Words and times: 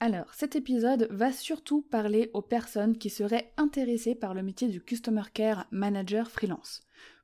Alors, 0.00 0.32
cet 0.32 0.54
épisode 0.54 1.08
va 1.10 1.32
surtout 1.32 1.82
parler 1.82 2.30
aux 2.32 2.42
personnes 2.42 2.96
qui 2.96 3.10
seraient 3.10 3.52
intéressées 3.56 4.14
par 4.14 4.32
le 4.32 4.44
métier 4.44 4.68
du 4.68 4.80
Customer 4.80 5.24
Care 5.34 5.66
Manager 5.72 6.30
freelance, 6.30 6.82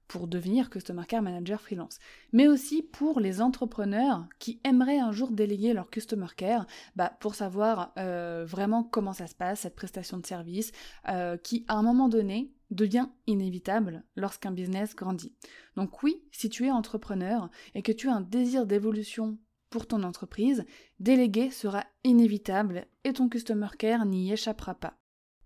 pour 0.09 0.27
devenir 0.27 0.71
Customer 0.71 1.05
Care 1.07 1.23
Manager 1.23 1.61
freelance, 1.61 2.01
mais 2.33 2.49
aussi 2.49 2.83
pour 2.83 3.21
les 3.21 3.41
entrepreneurs 3.41 4.27
qui 4.41 4.61
aimeraient 4.65 4.99
un 4.99 5.13
jour 5.13 5.31
déléguer 5.31 5.73
leur 5.73 5.89
Customer 5.89 6.27
Care 6.37 6.67
bah, 6.97 7.17
pour 7.21 7.37
savoir 7.37 7.93
euh, 7.97 8.45
vraiment 8.45 8.83
comment 8.83 9.13
ça 9.13 9.29
se 9.29 9.37
passe, 9.37 9.61
cette 9.61 9.77
prestation 9.77 10.19
de 10.19 10.27
service, 10.27 10.73
euh, 11.09 11.37
qui 11.37 11.65
à 11.69 11.75
un 11.75 11.83
moment 11.85 12.09
donné 12.09 12.51
devient 12.73 13.07
inévitable 13.29 14.03
lorsqu'un 14.17 14.51
business 14.51 14.97
grandit. 14.97 15.33
Donc 15.77 16.03
oui, 16.03 16.25
si 16.33 16.49
tu 16.49 16.67
es 16.67 16.73
entrepreneur 16.73 17.51
et 17.77 17.83
que 17.83 17.93
tu 17.93 18.09
as 18.09 18.15
un 18.15 18.21
désir 18.21 18.67
d'évolution 18.67 19.39
pour 19.75 19.89
ton 19.89 20.05
entreprise, 20.05 20.65
déléguer 21.01 21.51
sera 21.51 21.83
inévitable 22.05 22.87
et 23.03 23.13
ton 23.13 23.29
customer 23.29 23.67
care 23.77 24.07
n'y 24.07 24.33
échappera 24.33 24.77
pas. 24.77 25.01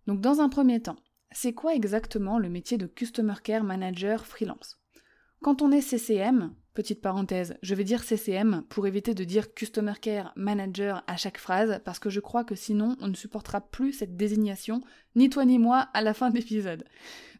Donc 0.07 0.21
dans 0.21 0.43
un 0.43 0.51
premier 0.51 0.83
temps, 0.83 0.99
c'est 1.31 1.55
quoi 1.55 1.75
exactement 1.75 2.39
le 2.39 2.51
métier 2.51 2.77
de 2.77 2.87
customer 2.87 3.37
care 3.43 3.65
manager 3.65 4.27
freelance? 4.27 4.79
Quand 5.41 5.63
on 5.63 5.73
est 5.73 5.81
CCM, 5.81 6.55
petite 6.75 7.01
parenthèse, 7.01 7.57
je 7.63 7.75
vais 7.75 7.85
dire 7.85 8.05
CCM 8.05 8.65
pour 8.69 8.87
éviter 8.87 9.15
de 9.15 9.25
dire 9.25 9.55
customer 9.55 9.95
care 9.99 10.35
manager 10.37 11.03
à 11.07 11.17
chaque 11.17 11.39
phrase 11.39 11.81
parce 11.87 11.99
que 11.99 12.11
je 12.11 12.21
crois 12.21 12.45
que 12.45 12.55
sinon 12.55 12.99
on 13.01 13.09
ne 13.09 13.15
supportera 13.15 13.63
plus 13.63 13.95
cette 13.95 14.19
désignation, 14.19 14.83
ni 15.17 15.31
toi 15.31 15.47
ni 15.47 15.59
moi 15.59 15.89
à 15.95 16.03
la 16.03 16.13
fin 16.13 16.29
de 16.29 16.37
l'épisode. 16.37 16.85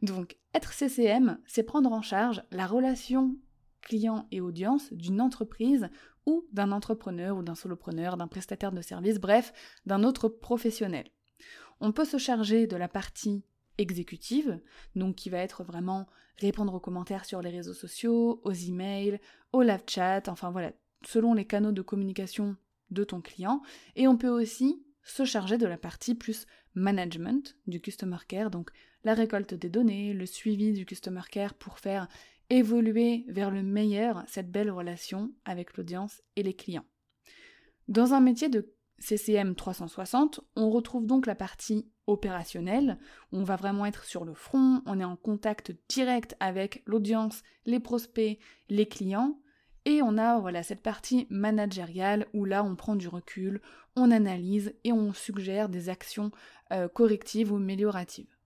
Donc 0.01 0.39
être 0.55 0.73
CCM, 0.73 1.39
c'est 1.47 1.65
prendre 1.65 1.93
en 1.93 2.01
charge 2.01 2.43
la 2.51 2.67
relation 2.67 3.37
client 3.83 4.27
et 4.31 4.41
audience 4.41 4.93
d'une 4.93 5.21
entreprise 5.21 5.89
d'un 6.53 6.73
entrepreneur 6.73 7.37
ou 7.37 7.43
d'un 7.43 7.55
solopreneur, 7.55 8.17
d'un 8.17 8.29
prestataire 8.29 8.73
de 8.73 8.83
service, 8.83 9.19
bref, 9.19 9.53
d'un 9.87 10.05
autre 10.05 10.29
professionnel. 10.29 11.07
On 11.81 11.93
peut 11.93 12.05
se 12.05 12.19
charger 12.19 12.67
de 12.67 12.77
la 12.77 12.89
partie 12.89 13.45
exécutive, 13.79 14.61
donc 14.97 15.17
qui 15.17 15.31
va 15.31 15.39
être 15.39 15.63
vraiment 15.63 16.07
répondre 16.39 16.75
aux 16.75 16.81
commentaires 16.81 17.25
sur 17.25 17.43
les 17.43 17.51
réseaux 17.51 17.75
sociaux, 17.75 18.41
aux 18.45 18.53
emails, 18.53 19.21
au 19.53 19.63
live 19.63 19.83
chat, 19.87 20.29
enfin 20.29 20.51
voilà, 20.51 20.73
selon 21.05 21.35
les 21.35 21.45
canaux 21.45 21.73
de 21.73 21.83
communication 21.83 22.57
de 22.91 23.05
ton 23.05 23.21
client. 23.21 23.63
Et 23.97 24.09
on 24.09 24.17
peut 24.17 24.29
aussi 24.29 24.83
se 25.09 25.25
charger 25.25 25.59
de 25.59 25.67
la 25.67 25.79
partie 25.79 26.15
plus 26.15 26.47
management 26.75 27.57
du 27.67 27.81
customer 27.81 28.19
care, 28.27 28.51
donc 28.51 28.71
la 29.05 29.15
récolte 29.15 29.55
des 29.55 29.69
données, 29.69 30.13
le 30.13 30.27
suivi 30.27 30.73
du 30.73 30.87
customer 30.87 31.23
care 31.31 31.55
pour 31.55 31.79
faire 31.79 32.09
évoluer 32.51 33.25
vers 33.29 33.51
le 33.51 33.63
meilleur 33.63 34.23
cette 34.27 34.51
belle 34.51 34.71
relation 34.71 35.33
avec 35.45 35.77
l'audience 35.77 36.23
et 36.37 36.43
les 36.43 36.55
clients. 36.55 36.87
Dans 37.89 38.15
un 38.15 38.21
métier 38.21 38.49
de 38.49 38.75
CCM 38.99 39.55
360, 39.55 40.41
on 40.57 40.71
retrouve 40.71 41.07
donc 41.07 41.27
la 41.27 41.35
partie 41.35 41.89
opérationnelle, 42.07 42.99
on 43.33 43.45
va 43.45 43.57
vraiment 43.57 43.87
être 43.87 44.05
sur 44.05 44.25
le 44.25 44.35
front, 44.35 44.83
on 44.87 44.99
est 44.99 45.05
en 45.05 45.17
contact 45.17 45.73
direct 45.89 46.37
avec 46.41 46.83
l'audience, 46.87 47.43
les 47.65 47.81
prospects, 47.81 48.39
les 48.69 48.87
clients, 48.87 49.39
et 49.89 50.03
on 50.03 50.19
a 50.19 50.39
voilà 50.39 50.63
cette 50.63 50.83
partie 50.83 51.27
managériale 51.31 52.27
où 52.35 52.45
là 52.45 52.63
on 52.63 52.77
prend 52.77 52.95
du 52.95 53.09
recul, 53.09 53.63
on 53.97 54.11
analyse 54.11 54.75
et 54.85 54.93
on 54.93 55.15
suggère 55.15 55.71
des 55.71 55.89
actions 55.89 56.31
euh, 56.73 56.89
correctives 56.89 57.51
ou 57.51 57.57
amélioratives. 57.57 58.37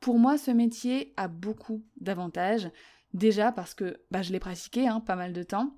Pour 0.00 0.18
moi, 0.18 0.36
ce 0.36 0.50
métier 0.50 1.14
a 1.16 1.28
beaucoup 1.28 1.82
d'avantages. 1.98 2.70
Déjà 3.14 3.52
parce 3.52 3.72
que 3.72 4.00
bah, 4.10 4.20
je 4.20 4.32
l'ai 4.32 4.38
pratiqué 4.38 4.86
hein, 4.86 5.00
pas 5.00 5.16
mal 5.16 5.32
de 5.32 5.42
temps. 5.42 5.74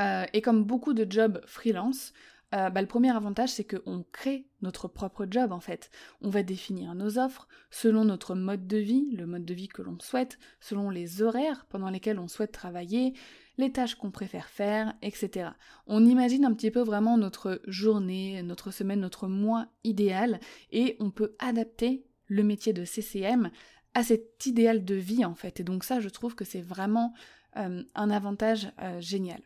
Euh, 0.00 0.24
et 0.32 0.40
comme 0.40 0.64
beaucoup 0.64 0.94
de 0.94 1.10
jobs 1.10 1.42
freelance, 1.46 2.14
euh, 2.54 2.70
bah, 2.70 2.80
le 2.80 2.88
premier 2.88 3.14
avantage, 3.14 3.50
c'est 3.50 3.64
qu'on 3.64 4.04
crée 4.12 4.46
notre 4.62 4.88
propre 4.88 5.26
job 5.30 5.52
en 5.52 5.60
fait. 5.60 5.90
On 6.22 6.30
va 6.30 6.42
définir 6.42 6.94
nos 6.94 7.18
offres 7.18 7.46
selon 7.70 8.04
notre 8.04 8.34
mode 8.34 8.66
de 8.66 8.78
vie, 8.78 9.10
le 9.12 9.26
mode 9.26 9.44
de 9.44 9.54
vie 9.54 9.68
que 9.68 9.82
l'on 9.82 9.98
souhaite, 10.00 10.38
selon 10.60 10.88
les 10.88 11.22
horaires 11.22 11.66
pendant 11.68 11.90
lesquels 11.90 12.18
on 12.18 12.28
souhaite 12.28 12.52
travailler, 12.52 13.14
les 13.60 13.72
tâches 13.72 13.94
qu'on 13.94 14.10
préfère 14.10 14.48
faire, 14.48 14.94
etc. 15.02 15.50
On 15.86 16.04
imagine 16.04 16.44
un 16.44 16.54
petit 16.54 16.70
peu 16.70 16.80
vraiment 16.80 17.16
notre 17.16 17.60
journée, 17.66 18.42
notre 18.42 18.70
semaine, 18.70 19.00
notre 19.00 19.28
mois 19.28 19.68
idéal 19.84 20.40
et 20.72 20.96
on 20.98 21.10
peut 21.10 21.36
adapter 21.38 22.04
le 22.26 22.42
métier 22.42 22.72
de 22.72 22.84
CCM 22.84 23.50
à 23.94 24.02
cet 24.02 24.46
idéal 24.46 24.84
de 24.84 24.94
vie 24.94 25.24
en 25.24 25.34
fait. 25.34 25.60
Et 25.60 25.64
donc 25.64 25.84
ça, 25.84 26.00
je 26.00 26.08
trouve 26.08 26.34
que 26.34 26.44
c'est 26.44 26.60
vraiment 26.60 27.12
euh, 27.56 27.82
un 27.94 28.10
avantage 28.10 28.72
euh, 28.80 29.00
génial. 29.00 29.42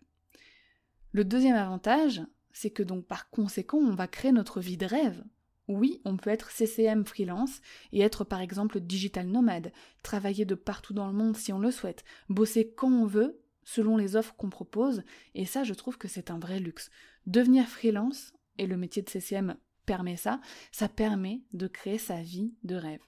Le 1.13 1.25
deuxième 1.25 1.57
avantage, 1.57 2.23
c'est 2.53 2.71
que 2.71 2.83
donc 2.83 3.07
par 3.07 3.31
conséquent, 3.31 3.79
on 3.79 3.95
va 3.95 4.07
créer 4.07 4.33
notre 4.33 4.61
vie 4.61 4.77
de 4.77 4.87
rêve. 4.87 5.23
Oui, 5.67 6.03
on 6.05 6.19
peut 6.19 6.31
être 6.31 6.51
CCM 6.51 7.07
freelance 7.07 7.61
et 7.93 8.01
être 8.01 8.25
par 8.25 8.41
exemple 8.41 8.81
digital 8.81 9.27
nomade, 9.27 9.73
travailler 10.03 10.45
de 10.45 10.55
partout 10.55 10.93
dans 10.93 11.07
le 11.07 11.15
monde 11.15 11.37
si 11.37 11.53
on 11.55 11.59
le 11.59 11.71
souhaite, 11.71 12.05
bosser 12.29 12.71
quand 12.77 12.93
on 12.93 13.07
veut, 13.07 13.41
selon 13.65 13.97
les 13.97 14.17
offres 14.17 14.35
qu'on 14.37 14.51
propose, 14.51 15.03
et 15.35 15.47
ça 15.47 15.65
je 15.65 15.75
trouve 15.75 15.99
que 15.99 16.09
c'est 16.09 16.31
un 16.31 16.39
vrai 16.39 16.61
luxe. 16.61 16.91
Devenir 17.27 17.67
freelance, 17.67 18.33
et 18.59 18.67
le 18.67 18.77
métier 18.77 19.03
de 19.03 19.11
CCM 19.11 19.57
permet 19.87 20.17
ça, 20.17 20.41
ça 20.73 20.89
permet 20.89 21.43
de 21.53 21.67
créer 21.67 21.99
sa 21.99 22.23
vie 22.23 22.55
de 22.63 22.77
rêve. 22.77 23.03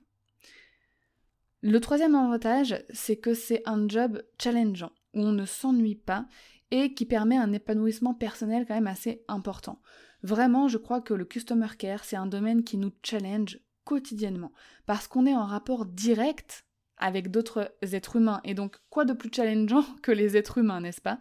Le 1.63 1.81
troisième 1.81 2.15
avantage, 2.15 2.85
c'est 2.91 3.17
que 3.17 3.35
c'est 3.35 3.63
un 3.67 3.89
job 3.89 4.23
challengeant, 4.41 4.93
où 5.15 5.21
on 5.21 5.33
ne 5.33 5.47
s'ennuie 5.47 5.97
pas 5.97 6.27
et 6.71 6.95
qui 6.95 7.07
permet 7.07 7.37
un 7.37 7.53
épanouissement 7.53 8.15
personnel 8.15 8.67
quand 8.67 8.75
même 8.75 8.87
assez 8.87 9.25
important. 9.29 9.81
Vraiment, 10.23 10.69
je 10.69 10.79
crois 10.79 11.01
que 11.01 11.15
le 11.15 11.25
customer 11.25 11.69
care, 11.79 12.05
c'est 12.05 12.17
un 12.17 12.27
domaine 12.27 12.65
qui 12.65 12.77
nous 12.77 12.93
challenge 13.03 13.61
quotidiennement, 13.85 14.53
parce 14.85 15.07
qu'on 15.07 15.27
est 15.27 15.35
en 15.35 15.47
rapport 15.47 15.87
direct 15.87 16.66
avec 16.99 17.31
d'autres 17.31 17.75
êtres 17.83 18.17
humains, 18.17 18.41
et 18.45 18.55
donc 18.55 18.77
quoi 18.91 19.05
de 19.05 19.13
plus 19.13 19.31
challengeant 19.33 19.85
que 20.03 20.13
les 20.13 20.37
êtres 20.37 20.59
humains, 20.59 20.81
n'est-ce 20.81 21.01
pas? 21.01 21.19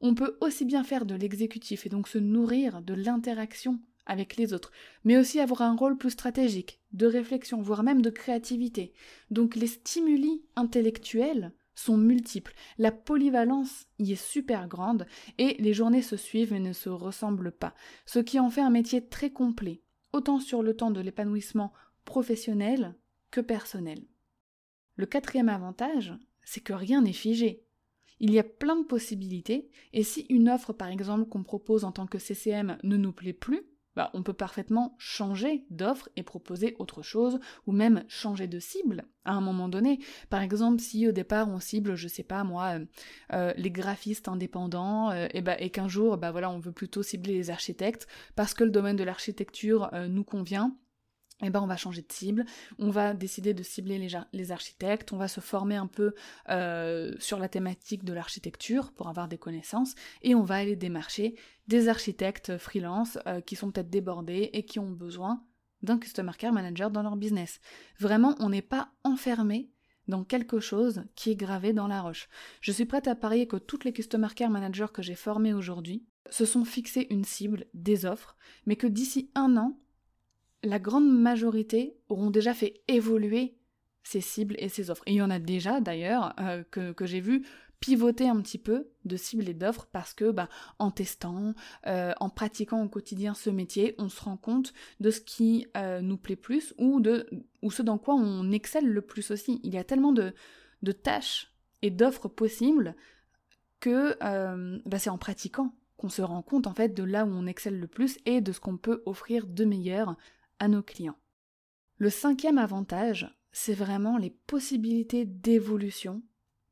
On 0.00 0.14
peut 0.14 0.36
aussi 0.40 0.64
bien 0.64 0.82
faire 0.82 1.06
de 1.06 1.14
l'exécutif 1.14 1.86
et 1.86 1.88
donc 1.88 2.08
se 2.08 2.18
nourrir 2.18 2.82
de 2.82 2.94
l'interaction 2.94 3.80
avec 4.04 4.36
les 4.36 4.52
autres, 4.52 4.72
mais 5.04 5.16
aussi 5.16 5.38
avoir 5.38 5.62
un 5.62 5.76
rôle 5.76 5.96
plus 5.96 6.10
stratégique, 6.10 6.80
de 6.92 7.06
réflexion, 7.06 7.62
voire 7.62 7.84
même 7.84 8.02
de 8.02 8.10
créativité. 8.10 8.92
Donc 9.30 9.54
les 9.54 9.68
stimuli 9.68 10.42
intellectuels 10.56 11.52
sont 11.74 11.96
multiples, 11.96 12.54
la 12.78 12.90
polyvalence 12.92 13.86
y 13.98 14.12
est 14.12 14.22
super 14.22 14.68
grande, 14.68 15.06
et 15.38 15.56
les 15.60 15.72
journées 15.72 16.02
se 16.02 16.16
suivent 16.16 16.52
et 16.52 16.60
ne 16.60 16.72
se 16.72 16.88
ressemblent 16.88 17.52
pas, 17.52 17.74
ce 18.04 18.18
qui 18.18 18.40
en 18.40 18.50
fait 18.50 18.60
un 18.60 18.70
métier 18.70 19.06
très 19.06 19.30
complet, 19.30 19.82
autant 20.12 20.40
sur 20.40 20.62
le 20.62 20.74
temps 20.74 20.90
de 20.90 21.00
l'épanouissement 21.00 21.72
professionnel 22.04 22.94
que 23.30 23.40
personnel. 23.40 24.02
Le 25.02 25.06
quatrième 25.06 25.48
avantage, 25.48 26.14
c'est 26.44 26.60
que 26.60 26.72
rien 26.72 27.02
n'est 27.02 27.12
figé. 27.12 27.64
Il 28.20 28.30
y 28.30 28.38
a 28.38 28.44
plein 28.44 28.76
de 28.76 28.86
possibilités, 28.86 29.68
et 29.92 30.04
si 30.04 30.26
une 30.28 30.48
offre 30.48 30.72
par 30.72 30.86
exemple 30.86 31.28
qu'on 31.28 31.42
propose 31.42 31.82
en 31.82 31.90
tant 31.90 32.06
que 32.06 32.20
CCM 32.20 32.78
ne 32.84 32.96
nous 32.96 33.10
plaît 33.10 33.32
plus, 33.32 33.64
bah, 33.96 34.10
on 34.14 34.22
peut 34.22 34.32
parfaitement 34.32 34.94
changer 35.00 35.64
d'offre 35.70 36.08
et 36.14 36.22
proposer 36.22 36.76
autre 36.78 37.02
chose, 37.02 37.40
ou 37.66 37.72
même 37.72 38.04
changer 38.06 38.46
de 38.46 38.60
cible 38.60 39.04
à 39.24 39.32
un 39.32 39.40
moment 39.40 39.68
donné. 39.68 39.98
Par 40.30 40.40
exemple, 40.40 40.80
si 40.80 41.08
au 41.08 41.10
départ 41.10 41.48
on 41.48 41.58
cible, 41.58 41.96
je 41.96 42.06
sais 42.06 42.22
pas 42.22 42.44
moi, 42.44 42.78
euh, 42.78 42.84
euh, 43.32 43.52
les 43.56 43.72
graphistes 43.72 44.28
indépendants, 44.28 45.10
euh, 45.10 45.26
et, 45.34 45.40
bah, 45.40 45.60
et 45.60 45.70
qu'un 45.70 45.88
jour, 45.88 46.16
bah 46.16 46.30
voilà, 46.30 46.48
on 46.48 46.60
veut 46.60 46.70
plutôt 46.70 47.02
cibler 47.02 47.34
les 47.34 47.50
architectes 47.50 48.06
parce 48.36 48.54
que 48.54 48.62
le 48.62 48.70
domaine 48.70 48.94
de 48.94 49.02
l'architecture 49.02 49.90
nous 50.08 50.22
convient, 50.22 50.76
eh 51.42 51.50
ben 51.50 51.60
on 51.60 51.66
va 51.66 51.76
changer 51.76 52.02
de 52.02 52.12
cible, 52.12 52.44
on 52.78 52.90
va 52.90 53.14
décider 53.14 53.54
de 53.54 53.62
cibler 53.62 53.98
les, 54.32 54.52
architectes, 54.52 55.12
on 55.12 55.16
va 55.16 55.28
se 55.28 55.40
former 55.40 55.76
un 55.76 55.86
peu 55.86 56.14
euh, 56.48 57.14
sur 57.18 57.38
la 57.38 57.48
thématique 57.48 58.04
de 58.04 58.12
l'architecture 58.12 58.92
pour 58.92 59.08
avoir 59.08 59.28
des 59.28 59.38
connaissances, 59.38 59.94
et 60.22 60.34
on 60.34 60.42
va 60.42 60.56
aller 60.56 60.76
démarcher 60.76 61.34
des 61.66 61.88
architectes 61.88 62.58
freelance 62.58 63.18
euh, 63.26 63.40
qui 63.40 63.56
sont 63.56 63.70
peut-être 63.70 63.90
débordés 63.90 64.50
et 64.52 64.64
qui 64.64 64.78
ont 64.78 64.90
besoin 64.90 65.44
d'un 65.82 65.98
Customer 65.98 66.32
Care 66.38 66.52
Manager 66.52 66.90
dans 66.90 67.02
leur 67.02 67.16
business. 67.16 67.60
Vraiment, 67.98 68.36
on 68.38 68.50
n'est 68.50 68.62
pas 68.62 68.92
enfermé 69.02 69.70
dans 70.08 70.24
quelque 70.24 70.60
chose 70.60 71.04
qui 71.14 71.30
est 71.30 71.36
gravé 71.36 71.72
dans 71.72 71.88
la 71.88 72.02
roche. 72.02 72.28
Je 72.60 72.72
suis 72.72 72.84
prête 72.84 73.08
à 73.08 73.14
parier 73.14 73.46
que 73.46 73.56
toutes 73.56 73.84
les 73.84 73.92
Customer 73.92 74.28
Care 74.34 74.50
Managers 74.50 74.86
que 74.92 75.02
j'ai 75.02 75.14
formés 75.14 75.54
aujourd'hui 75.54 76.04
se 76.30 76.44
sont 76.44 76.64
fixés 76.64 77.06
une 77.10 77.24
cible, 77.24 77.66
des 77.74 78.04
offres, 78.06 78.36
mais 78.66 78.76
que 78.76 78.86
d'ici 78.86 79.30
un 79.34 79.56
an, 79.56 79.78
la 80.62 80.78
grande 80.78 81.10
majorité 81.10 81.96
auront 82.08 82.30
déjà 82.30 82.54
fait 82.54 82.82
évoluer 82.88 83.56
ces 84.02 84.20
cibles 84.20 84.56
et 84.58 84.68
ces 84.68 84.90
offres. 84.90 85.02
Il 85.06 85.14
y 85.14 85.22
en 85.22 85.30
a 85.30 85.38
déjà 85.38 85.80
d'ailleurs 85.80 86.34
euh, 86.40 86.62
que, 86.70 87.06
j'ai 87.06 87.20
vu 87.20 87.46
pivoter 87.80 88.28
un 88.28 88.40
petit 88.40 88.58
peu 88.58 88.88
de 89.04 89.16
cibles 89.16 89.48
et 89.48 89.54
d'offres 89.54 89.88
parce 89.90 90.14
que 90.14 90.30
bah, 90.30 90.48
en 90.78 90.90
testant, 90.90 91.54
euh, 91.86 92.12
en 92.20 92.30
pratiquant 92.30 92.82
au 92.82 92.88
quotidien 92.88 93.34
ce 93.34 93.50
métier, 93.50 93.94
on 93.98 94.08
se 94.08 94.22
rend 94.22 94.36
compte 94.36 94.72
de 95.00 95.10
ce 95.10 95.20
qui 95.20 95.66
euh, 95.76 96.00
nous 96.00 96.16
plaît 96.16 96.36
plus 96.36 96.74
ou 96.78 97.00
de 97.00 97.28
ou 97.60 97.70
ce 97.70 97.82
dans 97.82 97.98
quoi 97.98 98.14
on 98.14 98.50
excelle 98.52 98.88
le 98.88 99.02
plus 99.02 99.30
aussi. 99.30 99.60
Il 99.64 99.74
y 99.74 99.78
a 99.78 99.84
tellement 99.84 100.12
de, 100.12 100.32
de 100.82 100.92
tâches 100.92 101.52
et 101.82 101.90
d'offres 101.90 102.28
possibles 102.28 102.94
que 103.80 104.16
bah, 104.86 104.98
c'est 105.00 105.10
en 105.10 105.18
pratiquant 105.18 105.74
qu'on 105.96 106.08
se 106.08 106.22
rend 106.22 106.42
compte 106.42 106.68
en 106.68 106.74
fait 106.74 106.90
de 106.90 107.02
là 107.02 107.24
où 107.24 107.30
on 107.30 107.46
excelle 107.46 107.80
le 107.80 107.88
plus 107.88 108.18
et 108.26 108.40
de 108.40 108.52
ce 108.52 108.60
qu'on 108.60 108.76
peut 108.76 109.02
offrir 109.06 109.48
de 109.48 109.64
meilleur 109.64 110.16
nos 110.68 110.82
clients. 110.82 111.18
Le 111.98 112.10
cinquième 112.10 112.58
avantage, 112.58 113.32
c'est 113.52 113.74
vraiment 113.74 114.16
les 114.16 114.30
possibilités 114.30 115.24
d'évolution 115.24 116.22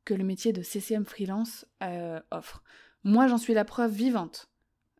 que 0.03 0.13
le 0.13 0.23
métier 0.23 0.51
de 0.51 0.61
CCM 0.61 1.05
freelance 1.05 1.65
euh, 1.83 2.19
offre. 2.31 2.63
Moi, 3.03 3.27
j'en 3.27 3.37
suis 3.37 3.53
la 3.53 3.65
preuve 3.65 3.93
vivante. 3.93 4.49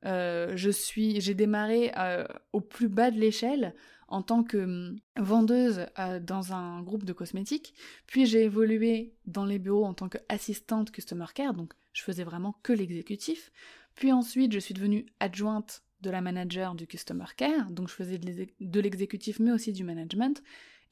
Euh, 0.05 0.53
je 0.55 0.69
suis, 0.69 1.21
j'ai 1.21 1.33
démarré 1.33 1.91
euh, 1.97 2.25
au 2.53 2.61
plus 2.61 2.89
bas 2.89 3.11
de 3.11 3.19
l'échelle 3.19 3.75
en 4.07 4.21
tant 4.21 4.43
que 4.43 4.57
hum, 4.57 4.99
vendeuse 5.17 5.85
dans 6.21 6.53
un 6.53 6.81
groupe 6.81 7.05
de 7.05 7.13
cosmétiques, 7.13 7.73
puis 8.07 8.25
j'ai 8.25 8.43
évolué 8.43 9.15
dans 9.25 9.45
les 9.45 9.59
bureaux 9.59 9.85
en 9.85 9.93
tant 9.93 10.09
qu'assistante 10.09 10.91
customer 10.91 11.27
care, 11.33 11.53
donc 11.53 11.73
je 11.93 12.03
faisais 12.03 12.23
vraiment 12.23 12.59
que 12.63 12.73
l'exécutif. 12.73 13.51
Puis 13.95 14.11
ensuite, 14.11 14.51
je 14.51 14.59
suis 14.59 14.73
devenue 14.73 15.05
adjointe 15.19 15.83
de 16.01 16.09
la 16.09 16.21
manager 16.21 16.75
du 16.75 16.88
customer 16.88 17.25
care, 17.36 17.69
donc 17.69 17.89
je 17.89 17.94
faisais 17.94 18.18
de 18.18 18.80
l'exécutif 18.80 19.39
mais 19.39 19.51
aussi 19.51 19.71
du 19.71 19.83
management. 19.83 20.42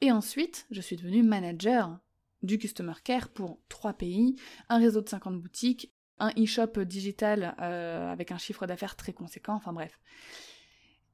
Et 0.02 0.12
ensuite, 0.12 0.66
je 0.72 0.82
suis 0.82 0.96
devenue 0.96 1.24
manager 1.24 2.00
du 2.42 2.58
customer 2.58 2.94
care 3.04 3.30
pour 3.30 3.60
trois 3.68 3.94
pays, 3.94 4.36
un 4.70 4.78
réseau 4.78 5.02
de 5.02 5.10
50 5.10 5.42
boutiques, 5.42 5.94
un 6.20 6.32
e-shop 6.38 6.84
digital 6.86 7.56
euh, 7.62 8.12
avec 8.12 8.32
un 8.32 8.38
chiffre 8.38 8.66
d'affaires 8.66 8.96
très 8.96 9.14
conséquent, 9.14 9.54
enfin 9.56 9.74
bref. 9.74 10.00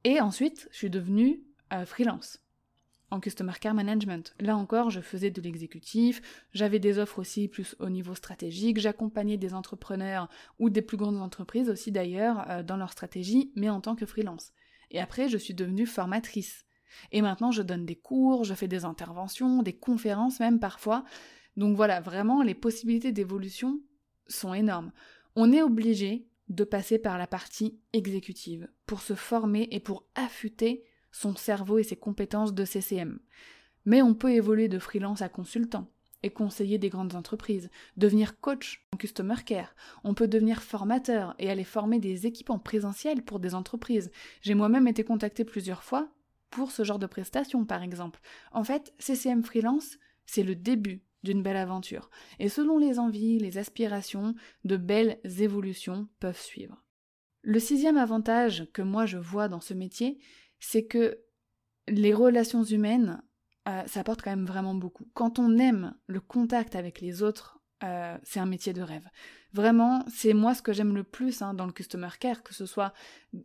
Et 0.03 0.19
ensuite, 0.21 0.67
je 0.71 0.77
suis 0.77 0.89
devenue 0.89 1.41
euh, 1.73 1.85
freelance 1.85 2.44
en 3.15 3.19
Customer 3.21 3.53
Care 3.59 3.73
Management. 3.73 4.35
Là 4.39 4.57
encore, 4.57 4.89
je 4.89 4.99
faisais 4.99 5.31
de 5.31 5.41
l'exécutif, 5.41 6.21
j'avais 6.53 6.79
des 6.79 6.99
offres 6.99 7.19
aussi 7.19 7.47
plus 7.47 7.75
au 7.79 7.89
niveau 7.89 8.13
stratégique, 8.13 8.79
j'accompagnais 8.79 9.37
des 9.37 9.53
entrepreneurs 9.53 10.27
ou 10.59 10.69
des 10.69 10.81
plus 10.81 10.97
grandes 10.97 11.21
entreprises 11.21 11.69
aussi 11.69 11.91
d'ailleurs 11.91 12.45
euh, 12.49 12.61
dans 12.61 12.77
leur 12.77 12.91
stratégie, 12.91 13.51
mais 13.55 13.69
en 13.69 13.81
tant 13.81 13.95
que 13.95 14.05
freelance. 14.05 14.51
Et 14.91 14.99
après, 14.99 15.29
je 15.29 15.37
suis 15.37 15.53
devenue 15.53 15.85
formatrice. 15.85 16.65
Et 17.11 17.21
maintenant, 17.21 17.51
je 17.51 17.61
donne 17.61 17.85
des 17.85 17.95
cours, 17.95 18.43
je 18.43 18.53
fais 18.53 18.67
des 18.67 18.85
interventions, 18.85 19.63
des 19.63 19.73
conférences 19.73 20.39
même 20.39 20.59
parfois. 20.59 21.03
Donc 21.57 21.75
voilà, 21.75 22.01
vraiment, 22.01 22.43
les 22.43 22.53
possibilités 22.53 23.11
d'évolution 23.11 23.79
sont 24.27 24.53
énormes. 24.53 24.91
On 25.35 25.51
est 25.51 25.61
obligé 25.61 26.27
de 26.49 26.63
passer 26.63 26.99
par 26.99 27.17
la 27.17 27.27
partie 27.27 27.79
exécutive 27.93 28.67
pour 28.85 29.01
se 29.01 29.15
former 29.15 29.67
et 29.71 29.79
pour 29.79 30.05
affûter 30.15 30.83
son 31.15 31.35
cerveau 31.35 31.77
et 31.77 31.83
ses 31.83 31.95
compétences 31.95 32.53
de 32.53 32.65
CCM. 32.65 33.19
Mais 33.85 34.01
on 34.01 34.13
peut 34.13 34.33
évoluer 34.33 34.67
de 34.67 34.79
freelance 34.79 35.21
à 35.21 35.29
consultant 35.29 35.89
et 36.23 36.29
conseiller 36.29 36.77
des 36.77 36.89
grandes 36.89 37.15
entreprises, 37.15 37.69
devenir 37.95 38.39
coach 38.41 38.85
en 38.93 38.97
customer 38.97 39.35
care. 39.45 39.75
On 40.03 40.13
peut 40.13 40.27
devenir 40.27 40.61
formateur 40.61 41.33
et 41.39 41.49
aller 41.49 41.63
former 41.63 41.99
des 41.99 42.25
équipes 42.25 42.49
en 42.49 42.59
présentiel 42.59 43.21
pour 43.23 43.39
des 43.39 43.55
entreprises. 43.55 44.11
J'ai 44.41 44.55
moi-même 44.55 44.89
été 44.89 45.05
contactée 45.05 45.45
plusieurs 45.45 45.83
fois 45.83 46.09
pour 46.49 46.71
ce 46.71 46.83
genre 46.83 46.99
de 46.99 47.05
prestations, 47.05 47.63
par 47.63 47.81
exemple. 47.81 48.19
En 48.51 48.63
fait, 48.63 48.93
CCM 48.99 49.43
freelance, 49.43 49.97
c'est 50.25 50.43
le 50.43 50.55
début 50.55 51.01
d'une 51.23 51.43
belle 51.43 51.57
aventure. 51.57 52.09
Et 52.39 52.49
selon 52.49 52.77
les 52.77 52.99
envies, 52.99 53.39
les 53.39 53.57
aspirations, 53.57 54.35
de 54.65 54.75
belles 54.75 55.19
évolutions 55.23 56.09
peuvent 56.19 56.39
suivre. 56.39 56.81
Le 57.47 57.59
sixième 57.59 57.97
avantage 57.97 58.67
que 58.73 58.81
moi 58.81 59.05
je 59.05 59.19
vois 59.19 59.47
dans 59.47 59.61
ce 59.61 59.75
métier, 59.75 60.17
c'est 60.67 60.85
que 60.85 61.19
les 61.87 62.13
relations 62.13 62.63
humaines, 62.63 63.21
euh, 63.67 63.83
ça 63.85 63.99
apporte 63.99 64.23
quand 64.23 64.31
même 64.31 64.47
vraiment 64.47 64.73
beaucoup. 64.73 65.07
Quand 65.13 65.37
on 65.37 65.59
aime 65.59 65.93
le 66.07 66.19
contact 66.19 66.75
avec 66.75 67.01
les 67.01 67.21
autres, 67.21 67.59
euh, 67.83 68.17
c'est 68.23 68.39
un 68.39 68.47
métier 68.47 68.73
de 68.73 68.81
rêve. 68.81 69.07
Vraiment, 69.53 70.03
c'est 70.07 70.33
moi 70.33 70.55
ce 70.55 70.63
que 70.63 70.73
j'aime 70.73 70.95
le 70.95 71.03
plus 71.03 71.43
hein, 71.43 71.53
dans 71.53 71.67
le 71.67 71.71
customer 71.71 72.09
care, 72.19 72.41
que 72.41 72.53
ce 72.53 72.65
soit 72.65 72.93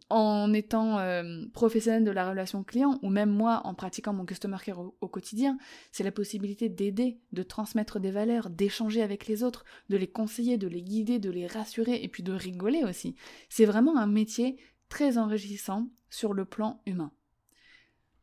en 0.08 0.52
étant 0.54 0.98
euh, 0.98 1.44
professionnel 1.52 2.04
de 2.04 2.10
la 2.10 2.30
relation 2.30 2.64
client 2.64 2.98
ou 3.02 3.10
même 3.10 3.30
moi 3.30 3.60
en 3.64 3.74
pratiquant 3.74 4.14
mon 4.14 4.24
customer 4.24 4.56
care 4.64 4.78
au 4.78 5.08
quotidien, 5.08 5.58
c'est 5.92 6.04
la 6.04 6.12
possibilité 6.12 6.70
d'aider, 6.70 7.20
de 7.32 7.42
transmettre 7.42 8.00
des 8.00 8.10
valeurs, 8.12 8.48
d'échanger 8.48 9.02
avec 9.02 9.26
les 9.26 9.42
autres, 9.42 9.64
de 9.90 9.98
les 9.98 10.10
conseiller, 10.10 10.56
de 10.56 10.68
les 10.68 10.82
guider, 10.82 11.18
de 11.18 11.30
les 11.30 11.46
rassurer 11.46 12.02
et 12.02 12.08
puis 12.08 12.22
de 12.22 12.32
rigoler 12.32 12.82
aussi. 12.84 13.14
C'est 13.50 13.66
vraiment 13.66 13.98
un 13.98 14.06
métier 14.06 14.56
très 14.90 15.16
enrichissant 15.16 15.88
sur 16.10 16.34
le 16.34 16.44
plan 16.44 16.82
humain. 16.84 17.12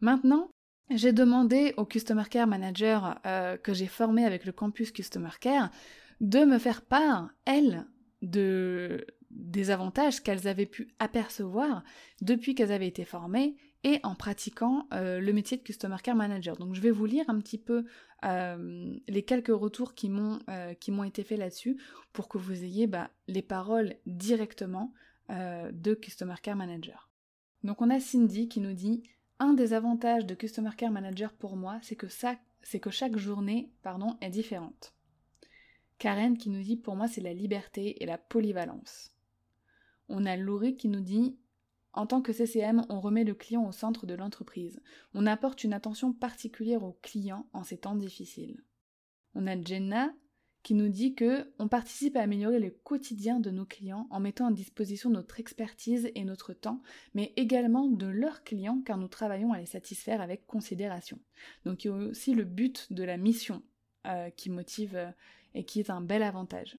Maintenant, 0.02 0.52
j'ai 0.92 1.12
demandé 1.12 1.74
au 1.78 1.86
Customer 1.86 2.24
Care 2.30 2.46
Manager 2.46 3.20
euh, 3.26 3.58
que 3.58 3.74
j'ai 3.74 3.88
formé 3.88 4.24
avec 4.24 4.46
le 4.46 4.52
campus 4.52 4.92
Customer 4.92 5.32
Care 5.42 5.72
de 6.22 6.46
me 6.46 6.60
faire 6.60 6.84
part, 6.84 7.30
elles, 7.46 7.86
de, 8.22 9.06
des 9.30 9.70
avantages 9.70 10.22
qu'elles 10.22 10.48
avaient 10.48 10.66
pu 10.66 10.90
apercevoir 11.00 11.84
depuis 12.22 12.56
qu'elles 12.56 12.72
avaient 12.72 12.88
été 12.88 13.06
formées 13.06 13.56
et 13.84 14.00
en 14.04 14.16
pratiquant 14.16 14.88
euh, 14.94 15.20
le 15.20 15.34
métier 15.34 15.58
de 15.58 15.64
Customer 15.64 15.98
Care 16.02 16.16
Manager. 16.16 16.58
Donc 16.58 16.74
je 16.74 16.82
vais 16.82 16.92
vous 16.92 17.06
lire 17.06 17.26
un 17.28 17.40
petit 17.40 17.60
peu 17.60 17.86
euh, 18.26 18.96
les 19.08 19.24
quelques 19.24 19.48
retours 19.50 19.94
qui 19.94 20.10
m'ont 20.10 21.04
été 21.06 21.24
faits 21.24 21.40
là-dessus 21.40 21.80
pour 22.14 22.28
que 22.28 22.38
vous 22.38 22.64
ayez 22.64 22.88
bah, 22.88 23.12
les 23.28 23.44
paroles 23.44 23.96
directement 24.06 24.94
euh, 25.30 25.72
de 25.72 25.94
Customer 25.94 26.36
Care 26.42 26.56
Manager. 26.56 27.10
Donc 27.64 27.82
on 27.82 27.90
a 27.90 28.00
Cindy 28.00 28.48
qui 28.48 28.60
nous 28.60 28.74
dit 28.74 29.04
un 29.40 29.54
des 29.54 29.74
avantages 29.74 30.26
de 30.26 30.36
Customer 30.36 30.72
Care 30.76 30.92
Manager 30.92 31.34
pour 31.34 31.56
moi, 31.56 31.80
c'est 31.82 31.96
que, 31.96 32.08
ça, 32.08 32.36
c'est 32.62 32.80
que 32.80 32.90
chaque 32.90 33.18
journée 33.18 33.72
pardon, 33.84 34.18
est 34.22 34.30
différente. 34.30 34.94
Karen 36.00 36.38
qui 36.38 36.50
nous 36.50 36.62
dit 36.62 36.78
pour 36.78 36.96
moi 36.96 37.08
c'est 37.08 37.22
la 37.22 37.34
liberté 37.34 38.02
et 38.02 38.06
la 38.06 38.18
polyvalence. 38.18 39.14
On 40.10 40.26
a 40.26 40.36
Laurie 40.36 40.76
qui 40.76 40.88
nous 40.88 41.02
dit 41.02 41.38
en 41.94 42.06
tant 42.06 42.22
que 42.22 42.32
CCM, 42.32 42.86
on 42.90 43.00
remet 43.00 43.24
le 43.24 43.34
client 43.34 43.66
au 43.66 43.72
centre 43.72 44.06
de 44.06 44.14
l'entreprise. 44.14 44.80
On 45.16 45.26
apporte 45.26 45.64
une 45.64 45.74
attention 45.74 46.14
particulière 46.14 46.84
au 46.84 47.00
client 47.02 47.50
en 47.54 47.64
ces 47.64 47.78
temps 47.78 47.96
difficiles. 47.96 48.64
On 49.34 49.48
a 49.48 49.60
Jenna 49.60 50.14
qui 50.68 50.74
nous 50.74 50.90
dit 50.90 51.16
que 51.16 51.50
on 51.60 51.70
participe 51.70 52.18
à 52.18 52.22
améliorer 52.24 52.60
le 52.60 52.72
quotidien 52.72 53.40
de 53.40 53.52
nos 53.52 53.64
clients 53.64 54.06
en 54.10 54.20
mettant 54.20 54.48
à 54.48 54.52
disposition 54.52 55.10
notre 55.10 55.40
expertise 55.40 56.12
et 56.14 56.26
notre 56.26 56.52
temps, 56.52 56.82
mais 57.14 57.32
également 57.38 57.88
de 57.88 58.06
leurs 58.06 58.44
clients 58.44 58.82
car 58.86 58.98
nous 58.98 59.08
travaillons 59.08 59.54
à 59.54 59.60
les 59.60 59.66
satisfaire 59.66 60.20
avec 60.20 60.46
considération. 60.46 61.20
Donc 61.64 61.86
il 61.86 61.88
y 61.88 61.90
a 61.92 61.94
aussi 61.94 62.34
le 62.34 62.44
but 62.44 62.92
de 62.92 63.06
la 63.06 63.16
mission 63.16 63.64
euh, 64.08 64.30
qui 64.30 64.50
motive 64.50 64.98
euh, 64.98 65.10
et 65.54 65.64
qui 65.64 65.80
est 65.80 65.90
un 65.90 66.02
bel 66.02 66.22
avantage. 66.22 66.78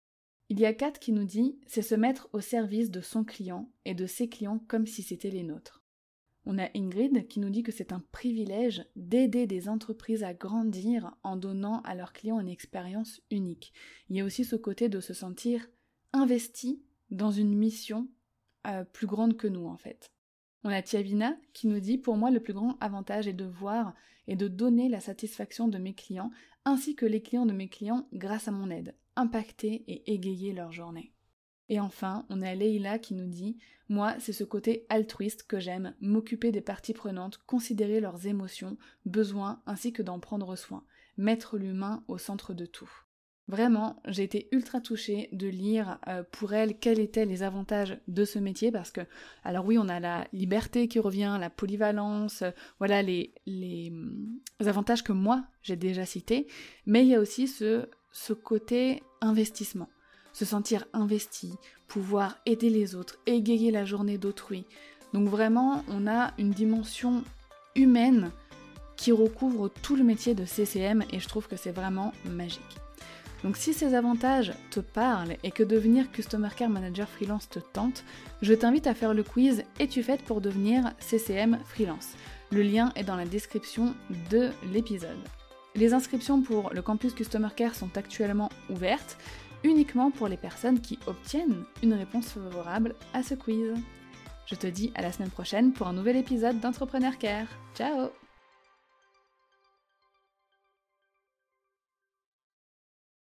Il 0.51 0.61
y 0.61 0.67
a 0.67 0.75
Kat 0.75 0.93
qui 0.93 1.13
nous 1.13 1.25
dit 1.25 1.59
c'est 1.67 1.81
se 1.81 1.95
mettre 1.95 2.29
au 2.35 2.43
service 2.43 2.91
de 2.91 3.01
son 3.01 3.25
client 3.25 3.73
et 3.87 3.95
de 3.95 4.05
ses 4.05 4.29
clients 4.29 4.59
comme 4.69 4.87
si 4.87 5.03
c'était 5.03 5.31
les 5.31 5.45
nôtres. 5.45 5.78
On 6.51 6.57
a 6.57 6.71
Ingrid 6.75 7.29
qui 7.29 7.41
nous 7.41 7.51
dit 7.51 7.63
que 7.63 7.73
c'est 7.73 7.93
un 7.93 8.03
privilège 8.11 8.83
d'aider 8.97 9.47
des 9.47 9.69
entreprises 9.69 10.25
à 10.25 10.33
grandir 10.33 11.15
en 11.23 11.37
donnant 11.37 11.83
à 11.83 11.95
leurs 11.95 12.15
clients 12.15 12.41
une 12.41 12.49
expérience 12.49 13.21
unique. 13.31 13.75
Il 14.09 14.17
y 14.17 14.23
a 14.23 14.25
aussi 14.25 14.47
ce 14.47 14.57
côté 14.57 14.89
de 14.89 14.99
se 14.99 15.13
sentir 15.13 15.69
investi 16.15 16.83
dans 17.11 17.31
une 17.31 17.55
mission 17.55 18.09
euh, 18.67 18.83
plus 18.83 19.07
grande 19.07 19.37
que 19.37 19.47
nous 19.47 19.67
en 19.67 19.77
fait. 19.77 20.11
On 20.65 20.71
a 20.71 20.81
Tiavina 20.81 21.37
qui 21.53 21.67
nous 21.67 21.81
dit 21.81 21.99
pour 21.99 22.17
moi 22.17 22.31
le 22.31 22.41
plus 22.41 22.55
grand 22.55 22.79
avantage 22.81 23.29
est 23.29 23.35
de 23.35 23.45
voir 23.45 23.95
et 24.27 24.35
de 24.35 24.49
donner 24.49 24.89
la 24.89 25.01
satisfaction 25.01 25.69
de 25.69 25.77
mes 25.77 25.93
clients 25.93 26.31
ainsi 26.65 26.97
que 26.97 27.05
les 27.05 27.21
clients 27.21 27.45
de 27.45 27.53
mes 27.53 27.69
clients 27.69 28.09
grâce 28.15 28.49
à 28.49 28.53
mon 28.53 28.71
aide, 28.71 28.95
impacter 29.17 29.85
et 29.87 30.15
égayer 30.15 30.55
leur 30.55 30.73
journée. 30.73 31.13
Et 31.69 31.81
enfin, 31.81 32.25
on 32.31 32.43
a 32.43 32.55
Leila 32.55 32.99
qui 32.99 33.15
nous 33.15 33.27
dit 33.27 33.59
Moi, 33.89 34.15
c'est 34.19 34.33
ce 34.33 34.45
côté 34.45 34.87
altruiste 34.89 35.45
que 35.45 35.61
j'aime, 35.61 35.95
m'occuper 36.01 36.51
des 36.51 36.61
parties 36.61 36.95
prenantes, 36.95 37.39
considérer 37.47 38.01
leurs 38.01 38.27
émotions, 38.27 38.77
besoins, 39.05 39.63
ainsi 39.67 39.93
que 39.93 40.03
d'en 40.03 40.19
prendre 40.19 40.57
soin, 40.57 40.85
mettre 41.17 41.59
l'humain 41.59 42.05
au 42.09 42.19
centre 42.19 42.55
de 42.55 42.67
tout. 42.67 42.91
Vraiment, 43.49 44.03
j'ai 44.07 44.25
été 44.25 44.49
ultra 44.53 44.79
touchée 44.79 45.31
de 45.33 45.47
lire 45.47 45.99
euh, 46.07 46.23
pour 46.33 46.53
elle 46.53 46.79
quels 46.79 47.01
étaient 47.01 47.25
les 47.25 47.43
avantages 47.43 47.99
de 48.07 48.27
ce 48.27 48.39
métier 48.39 48.71
parce 48.71 48.91
que, 48.91 49.01
alors 49.43 49.65
oui, 49.65 49.79
on 49.79 49.89
a 49.89 50.01
la 50.01 50.27
liberté 50.35 50.87
qui 50.87 50.99
revient, 50.99 51.39
la 51.41 51.49
polyvalence, 51.49 52.43
euh, 52.43 52.51
voilà 52.79 53.01
les, 53.01 53.33
les, 53.47 53.91
avantages 54.67 55.03
que 55.03 55.13
moi 55.13 55.47
j'ai 55.63 55.77
déjà 55.77 56.05
cités, 56.05 56.47
mais 56.85 57.07
il 57.07 57.09
y 57.09 57.15
a 57.15 57.21
aussi 57.21 57.49
ce 57.49 57.89
côté 58.35 59.03
investissement. 59.23 59.89
Se 60.39 60.45
sentir 60.45 60.85
investi, 60.93 61.53
pouvoir 61.89 62.37
aider 62.47 62.71
les 62.71 62.95
autres, 62.95 63.17
égayer 63.27 63.73
la 63.73 63.85
journée 63.85 64.19
d'autrui. 64.19 64.67
Donc 65.13 65.29
vraiment, 65.29 65.83
on 65.89 66.07
a 66.07 66.33
une 66.39 66.53
dimension 66.53 67.25
humaine 67.75 68.31
qui 68.97 69.11
recouvre 69.11 69.69
tout 69.83 69.97
le 69.97 70.05
métier 70.05 70.37
de 70.37 70.45
CCM 70.45 71.03
et 71.11 71.19
je 71.19 71.27
trouve 71.27 71.49
que 71.49 71.57
c'est 71.57 71.73
vraiment 71.73 72.13
magique. 72.25 72.77
Donc 73.43 73.57
si 73.57 73.75
ces 73.75 73.95
avantages 73.95 74.53
te 74.71 74.79
parlent 74.79 75.35
et 75.43 75.51
que 75.51 75.65
devenir 75.65 76.09
Customer 76.13 76.51
Care 76.57 76.71
Manager 76.71 77.09
freelance 77.09 77.49
te 77.49 77.59
tente, 77.59 78.05
je 78.41 78.55
t'invite 78.55 78.87
à 78.87 78.95
faire 78.95 79.15
le 79.15 79.25
quiz 79.25 79.65
Es-tu 79.81 80.05
faite 80.05 80.23
pour 80.23 80.41
devenir 80.41 80.93
CCM 81.01 81.59
freelance? 81.65 82.11
Le 82.53 82.63
lien 82.63 82.93
est 82.95 83.03
dans 83.03 83.17
la 83.17 83.27
description 83.27 83.93
de 84.31 84.51
l'épisode. 84.73 85.19
Les 85.75 85.95
inscriptions 85.95 86.43
pour 86.43 86.71
le 86.73 86.83
campus 86.83 87.13
Customer 87.13 87.49
Care 87.57 87.75
sont 87.75 87.97
actuellement 87.97 88.51
ouvertes 88.71 89.19
uniquement 89.65 90.11
pour 90.11 90.29
les 90.29 90.37
personnes 90.37 90.81
qui 90.81 90.99
obtiennent 91.07 91.65
une 91.83 91.95
réponse 91.95 92.29
favorable 92.29 92.95
à 93.13 93.23
ce 93.23 93.35
quiz. 93.35 93.75
Je 94.47 94.55
te 94.55 94.67
dis 94.67 94.93
à 94.95 95.03
la 95.03 95.13
semaine 95.13 95.31
prochaine 95.31 95.73
pour 95.73 95.89
un 95.89 95.93
nouvel 95.93 96.17
épisode 96.17 96.61
d'Entrepreneur 96.61 97.19
Care. 97.19 97.49
Ciao 97.75 98.11